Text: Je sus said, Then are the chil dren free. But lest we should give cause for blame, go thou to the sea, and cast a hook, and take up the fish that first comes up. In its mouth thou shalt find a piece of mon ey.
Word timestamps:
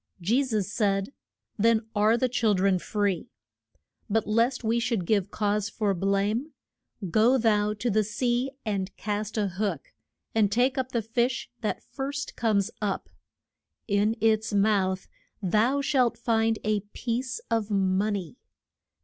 Je 0.19 0.43
sus 0.43 0.67
said, 0.73 1.13
Then 1.59 1.85
are 1.95 2.17
the 2.17 2.27
chil 2.27 2.55
dren 2.55 2.79
free. 2.79 3.29
But 4.09 4.25
lest 4.25 4.63
we 4.63 4.79
should 4.79 5.05
give 5.05 5.29
cause 5.29 5.69
for 5.69 5.93
blame, 5.93 6.53
go 7.11 7.37
thou 7.37 7.75
to 7.75 7.87
the 7.91 8.03
sea, 8.03 8.49
and 8.65 8.95
cast 8.97 9.37
a 9.37 9.47
hook, 9.47 9.93
and 10.33 10.51
take 10.51 10.75
up 10.75 10.91
the 10.91 11.03
fish 11.03 11.51
that 11.59 11.83
first 11.83 12.35
comes 12.35 12.71
up. 12.81 13.11
In 13.87 14.15
its 14.19 14.53
mouth 14.55 15.07
thou 15.39 15.81
shalt 15.81 16.17
find 16.17 16.57
a 16.63 16.79
piece 16.79 17.39
of 17.51 17.69
mon 17.69 18.15
ey. 18.15 18.35